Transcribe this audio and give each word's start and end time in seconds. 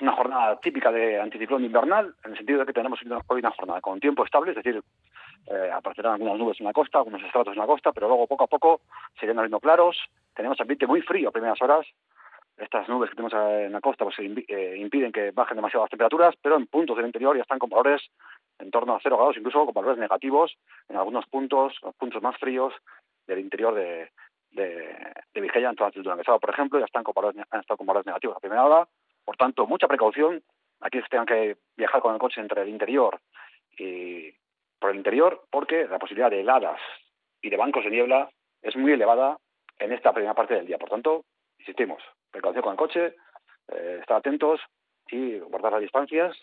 una 0.00 0.12
jornada 0.12 0.60
típica 0.60 0.90
de 0.90 1.20
anticiclón 1.20 1.64
invernal, 1.64 2.14
en 2.24 2.30
el 2.30 2.36
sentido 2.38 2.60
de 2.60 2.66
que 2.66 2.72
tenemos 2.72 2.98
hoy 3.26 3.40
una 3.40 3.50
jornada 3.50 3.80
con 3.82 4.00
tiempo 4.00 4.24
estable, 4.24 4.52
es 4.52 4.56
decir, 4.56 4.82
eh, 5.46 5.70
aparecerán 5.72 6.14
algunas 6.14 6.38
nubes 6.38 6.58
en 6.58 6.66
la 6.66 6.72
costa, 6.72 6.98
algunos 6.98 7.22
estratos 7.22 7.52
en 7.52 7.58
la 7.58 7.66
costa, 7.66 7.92
pero 7.92 8.08
luego 8.08 8.26
poco 8.26 8.44
a 8.44 8.46
poco 8.46 8.80
se 9.18 9.26
irán 9.26 9.38
abriendo 9.38 9.60
claros. 9.60 9.98
Tenemos 10.34 10.58
ambiente 10.58 10.86
muy 10.86 11.02
frío 11.02 11.28
a 11.28 11.32
primeras 11.32 11.60
horas. 11.60 11.86
Estas 12.56 12.88
nubes 12.88 13.10
que 13.10 13.16
tenemos 13.16 13.34
en 13.34 13.72
la 13.72 13.80
costa 13.80 14.04
pues, 14.04 14.18
eh, 14.18 14.76
impiden 14.78 15.12
que 15.12 15.32
bajen 15.32 15.56
demasiado 15.56 15.84
las 15.84 15.90
temperaturas, 15.90 16.34
pero 16.40 16.56
en 16.56 16.66
puntos 16.66 16.96
del 16.96 17.06
interior 17.06 17.36
ya 17.36 17.42
están 17.42 17.58
con 17.58 17.68
valores 17.68 18.02
en 18.58 18.70
torno 18.70 18.94
a 18.94 19.00
0 19.02 19.16
grados, 19.16 19.36
incluso 19.36 19.64
con 19.66 19.74
valores 19.74 19.98
negativos 19.98 20.56
en 20.88 20.96
algunos 20.96 21.26
puntos, 21.26 21.74
los 21.82 21.94
puntos 21.96 22.22
más 22.22 22.36
fríos 22.38 22.72
del 23.26 23.38
interior 23.38 23.74
de, 23.74 24.10
de, 24.52 24.96
de 25.34 25.40
Vigella, 25.40 25.70
en 25.70 25.76
toda 25.76 25.90
la 25.90 25.92
ciudad 25.92 26.40
por 26.40 26.50
ejemplo, 26.50 26.78
ya 26.78 26.86
están 26.86 27.04
con 27.04 27.14
valores, 27.14 27.44
han 27.50 27.60
estado 27.60 27.78
con 27.78 27.86
valores 27.86 28.06
negativos 28.06 28.36
a 28.36 28.40
primera 28.40 28.64
hora. 28.64 28.88
Por 29.30 29.36
tanto, 29.36 29.64
mucha 29.64 29.86
precaución. 29.86 30.42
Aquí 30.80 31.00
se 31.00 31.06
tengan 31.06 31.26
que 31.26 31.56
viajar 31.76 32.00
con 32.00 32.12
el 32.12 32.18
coche 32.18 32.40
entre 32.40 32.62
el 32.62 32.68
interior 32.68 33.20
y 33.78 34.28
por 34.80 34.90
el 34.90 34.96
interior, 34.96 35.44
porque 35.52 35.86
la 35.86 36.00
posibilidad 36.00 36.28
de 36.28 36.40
heladas 36.40 36.80
y 37.40 37.48
de 37.48 37.56
bancos 37.56 37.84
de 37.84 37.90
niebla 37.90 38.28
es 38.60 38.74
muy 38.74 38.90
elevada 38.90 39.38
en 39.78 39.92
esta 39.92 40.12
primera 40.12 40.34
parte 40.34 40.54
del 40.54 40.66
día. 40.66 40.78
Por 40.78 40.90
tanto, 40.90 41.26
insistimos, 41.60 42.02
precaución 42.32 42.64
con 42.64 42.72
el 42.72 42.76
coche, 42.76 43.14
eh, 43.68 43.98
estar 44.00 44.16
atentos 44.16 44.60
y 45.08 45.38
guardar 45.38 45.74
las 45.74 45.82
distancias. 45.82 46.36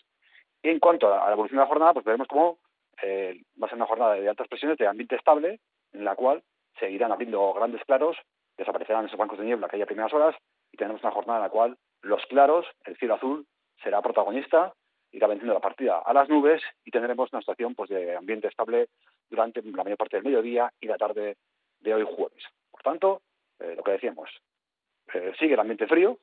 Y 0.63 0.69
en 0.69 0.79
cuanto 0.79 1.13
a 1.13 1.27
la 1.27 1.33
evolución 1.33 1.57
de 1.57 1.63
la 1.63 1.67
jornada, 1.67 1.91
pues 1.91 2.05
veremos 2.05 2.29
cómo 2.29 2.57
eh, 3.03 3.41
va 3.61 3.67
a 3.67 3.69
ser 3.69 3.75
una 3.75 3.87
jornada 3.87 4.13
de 4.13 4.29
altas 4.29 4.47
presiones, 4.47 4.77
de 4.77 4.87
ambiente 4.87 5.17
estable, 5.17 5.59
en 5.91 6.05
la 6.05 6.15
cual 6.15 6.41
seguirán 6.79 7.11
abriendo 7.11 7.51
grandes 7.51 7.83
claros, 7.83 8.15
desaparecerán 8.57 9.07
esos 9.07 9.19
bancos 9.19 9.39
de 9.39 9.43
niebla 9.43 9.67
que 9.67 9.75
hay 9.75 9.81
a 9.81 9.87
primeras 9.87 10.13
horas 10.13 10.37
y 10.71 10.77
tenemos 10.77 11.03
una 11.03 11.11
jornada 11.11 11.39
en 11.39 11.43
la 11.43 11.49
cual 11.49 11.77
los 12.07 12.25
claros, 12.25 12.65
el 12.85 12.97
cielo 12.97 13.15
azul, 13.15 13.45
será 13.83 14.01
protagonista, 14.01 14.73
irá 15.11 15.27
venciendo 15.27 15.53
la 15.53 15.59
partida 15.59 15.99
a 15.99 16.13
las 16.13 16.29
nubes 16.29 16.61
y 16.83 16.91
tendremos 16.91 17.31
una 17.31 17.41
situación 17.41 17.75
pues, 17.75 17.89
de 17.89 18.15
ambiente 18.15 18.47
estable 18.47 18.87
durante 19.29 19.61
la 19.61 19.83
mayor 19.83 19.97
parte 19.97 20.17
del 20.17 20.25
mediodía 20.25 20.71
y 20.79 20.87
la 20.87 20.97
tarde 20.97 21.37
de 21.79 21.93
hoy 21.93 22.03
jueves. 22.03 22.43
Por 22.71 22.81
tanto, 22.81 23.21
eh, 23.59 23.73
lo 23.75 23.83
que 23.83 23.91
decíamos, 23.91 24.29
eh, 25.13 25.33
sigue 25.39 25.53
el 25.53 25.59
ambiente 25.59 25.87
frío, 25.87 26.17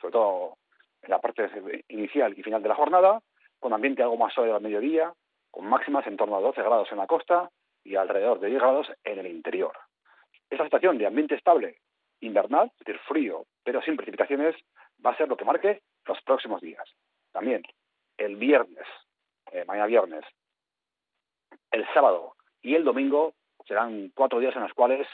sobre 0.00 0.12
todo 0.12 0.56
en 1.02 1.10
la 1.10 1.20
parte 1.20 1.48
inicial 1.88 2.34
y 2.36 2.42
final 2.42 2.62
de 2.62 2.68
la 2.68 2.74
jornada, 2.74 3.20
con 3.58 3.72
ambiente 3.72 4.02
algo 4.02 4.16
más 4.16 4.32
suave 4.32 4.52
al 4.52 4.60
mediodía, 4.60 5.12
con 5.50 5.66
máximas 5.66 6.06
en 6.06 6.16
torno 6.16 6.36
a 6.36 6.40
12 6.40 6.62
grados 6.62 6.88
en 6.92 6.98
la 6.98 7.06
costa 7.06 7.50
y 7.84 7.96
alrededor 7.96 8.40
de 8.40 8.48
10 8.48 8.60
grados 8.60 8.92
en 9.04 9.18
el 9.18 9.26
interior. 9.26 9.72
Esta 10.50 10.64
situación 10.64 10.98
de 10.98 11.06
ambiente 11.06 11.34
estable 11.34 11.78
invernal, 12.20 12.70
es 12.78 12.84
decir, 12.84 13.00
frío, 13.06 13.46
pero 13.64 13.82
sin 13.82 13.96
precipitaciones, 13.96 14.56
va 15.04 15.10
a 15.10 15.16
ser 15.16 15.28
lo 15.28 15.36
que 15.36 15.44
marque 15.44 15.82
los 16.06 16.20
próximos 16.22 16.60
días. 16.60 16.84
También 17.32 17.62
el 18.16 18.36
viernes, 18.36 18.86
eh, 19.52 19.64
mañana 19.66 19.86
viernes, 19.86 20.24
el 21.70 21.86
sábado 21.94 22.34
y 22.62 22.74
el 22.74 22.84
domingo 22.84 23.34
serán 23.66 24.10
cuatro 24.14 24.40
días 24.40 24.56
en 24.56 24.62
los 24.62 24.72
cuales, 24.72 25.06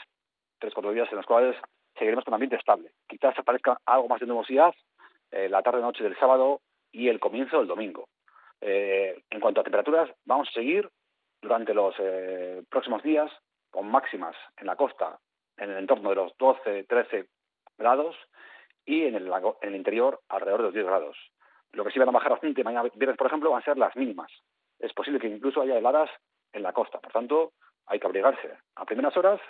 tres, 0.59 0.73
cuatro 0.73 0.91
días 0.91 1.07
en 1.11 1.17
los 1.17 1.25
cuales 1.25 1.55
seguiremos 1.97 2.25
con 2.25 2.33
ambiente 2.33 2.55
estable. 2.55 2.91
Quizás 3.07 3.37
aparezca 3.37 3.79
algo 3.85 4.07
más 4.07 4.19
de 4.19 4.25
nubosidad 4.25 4.73
eh, 5.31 5.49
la 5.49 5.61
tarde-noche 5.61 6.03
del 6.03 6.17
sábado 6.17 6.61
y 6.91 7.09
el 7.09 7.19
comienzo 7.19 7.59
del 7.59 7.67
domingo. 7.67 8.07
Eh, 8.61 9.21
en 9.29 9.39
cuanto 9.39 9.61
a 9.61 9.63
temperaturas, 9.63 10.09
vamos 10.25 10.47
a 10.49 10.53
seguir 10.53 10.89
durante 11.41 11.73
los 11.73 11.93
próximos 12.69 13.03
días 13.03 13.31
con 13.69 13.87
máximas 13.87 14.35
en 14.57 14.65
la 14.65 14.75
costa 14.75 15.19
en 15.57 15.71
el 15.71 15.77
entorno 15.77 16.09
de 16.09 16.15
los 16.15 16.37
12, 16.37 16.83
13 16.83 17.27
grados 17.77 18.15
y 18.85 19.05
en 19.05 19.15
el, 19.15 19.75
interior 19.75 20.21
alrededor 20.29 20.59
de 20.59 20.65
los 20.65 20.73
10 20.73 20.85
grados. 20.85 21.17
Lo 21.71 21.83
que 21.83 21.91
sí 21.91 21.99
van 21.99 22.09
a 22.09 22.13
bajar 22.13 22.31
bastante 22.31 22.63
mañana 22.63 22.89
viernes, 22.95 23.17
por 23.17 23.27
ejemplo, 23.27 23.51
van 23.51 23.61
a 23.61 23.65
ser 23.65 23.77
las 23.77 23.95
mínimas. 23.95 24.31
Es 24.79 24.93
posible 24.93 25.19
que 25.19 25.27
incluso 25.27 25.61
haya 25.61 25.77
heladas 25.77 26.09
en 26.53 26.63
la 26.63 26.73
costa. 26.73 26.99
Por 26.99 27.11
tanto, 27.11 27.53
hay 27.87 27.99
que 27.99 28.07
abrigarse 28.07 28.57
a 28.75 28.85
primeras 28.85 29.15
horas, 29.17 29.41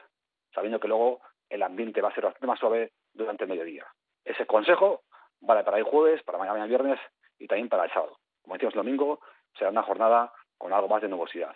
sabiendo 0.54 0.80
que 0.80 0.88
luego 0.88 1.22
el 1.50 1.62
ambiente 1.64 2.02
va 2.02 2.10
a 2.10 2.16
ser 2.16 2.24
bastante 2.24 2.48
más 2.48 2.60
suave 2.60 2.92
durante 3.14 3.44
el 3.44 3.50
mediodía. 3.50 3.86
Ese 4.24 4.46
consejo 4.46 5.04
vale 5.42 5.64
para 5.64 5.78
el 5.78 5.84
jueves, 5.84 6.24
para 6.24 6.38
mañana 6.38 6.66
viernes 6.66 7.00
y 7.38 7.48
también 7.48 7.70
para 7.70 7.86
el 7.86 7.92
sábado. 7.92 8.18
Como 8.42 8.56
decíamos 8.56 8.76
el 8.76 8.84
domingo, 8.84 9.20
será 9.58 9.70
una 9.70 9.84
jornada 9.84 10.34
con 10.58 10.74
algo 10.74 10.88
más 10.88 11.02
de 11.02 11.10
nubosidad. 11.10 11.56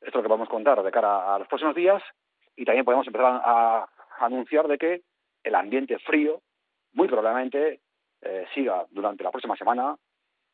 Esto 0.00 0.08
es 0.08 0.14
lo 0.14 0.22
que 0.22 0.28
vamos 0.28 0.48
a 0.48 0.50
contar 0.50 0.82
de 0.82 0.90
cara 0.90 1.34
a 1.34 1.38
los 1.38 1.48
próximos 1.48 1.74
días 1.74 2.02
y 2.56 2.64
también 2.64 2.84
podemos 2.84 3.06
empezar 3.06 3.40
a, 3.44 3.88
anunciar 4.18 4.68
de 4.68 4.76
que 4.76 5.02
el 5.42 5.54
ambiente 5.54 5.98
frío 6.00 6.42
muy 6.92 7.08
probablemente 7.08 7.80
eh, 8.20 8.46
siga 8.54 8.84
durante 8.90 9.24
la 9.24 9.30
próxima 9.30 9.56
semana. 9.56 9.96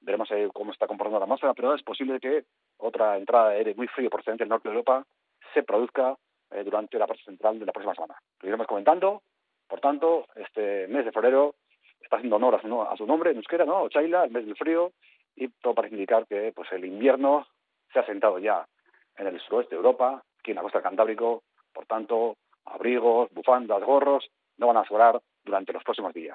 Veremos 0.00 0.28
cómo 0.52 0.70
está 0.70 0.86
comportando 0.86 1.18
la 1.18 1.24
atmósfera, 1.24 1.54
pero 1.54 1.74
es 1.74 1.82
posible 1.82 2.20
que 2.20 2.44
otra 2.76 3.16
entrada 3.16 3.50
de 3.50 3.56
aire 3.56 3.74
muy 3.74 3.88
frío 3.88 4.08
procedente 4.08 4.44
del 4.44 4.50
norte 4.50 4.68
de 4.68 4.74
Europa 4.74 5.04
se 5.52 5.64
produzca 5.64 6.16
eh, 6.50 6.62
durante 6.62 6.98
la 6.98 7.08
parte 7.08 7.24
central 7.24 7.58
de 7.58 7.66
la 7.66 7.72
próxima 7.72 7.94
semana. 7.94 8.14
Lo 8.40 8.48
iremos 8.48 8.66
comentando. 8.68 9.22
Por 9.66 9.80
tanto, 9.80 10.26
este 10.36 10.86
mes 10.86 11.04
de 11.04 11.10
febrero 11.10 11.56
está 12.00 12.16
haciendo 12.16 12.36
honor 12.36 12.54
a 12.54 12.62
su, 12.62 12.82
a 12.82 12.96
su 12.96 13.04
nombre 13.04 13.30
en 13.30 13.38
euskera, 13.38 13.64
¿no? 13.64 13.82
Ochaila, 13.82 14.24
el 14.24 14.30
mes 14.30 14.46
del 14.46 14.56
frío, 14.56 14.92
y 15.34 15.48
todo 15.48 15.74
parece 15.74 15.96
indicar 15.96 16.26
que 16.26 16.52
pues 16.54 16.70
el 16.72 16.84
invierno 16.84 17.46
se 17.92 17.98
ha 17.98 18.06
sentado 18.06 18.38
ya 18.38 18.66
en 19.16 19.26
el 19.26 19.40
suroeste 19.40 19.74
de 19.74 19.78
Europa, 19.78 20.22
aquí 20.38 20.52
en 20.52 20.56
la 20.56 20.62
costa 20.62 20.78
del 20.78 20.84
Cantábrico. 20.84 21.42
Por 21.76 21.84
tanto, 21.84 22.38
abrigos, 22.64 23.28
bufandas, 23.32 23.82
gorros 23.84 24.24
no 24.56 24.68
van 24.68 24.78
a 24.78 24.84
sobrar 24.86 25.20
durante 25.44 25.74
los 25.74 25.84
próximos 25.84 26.14
días. 26.14 26.34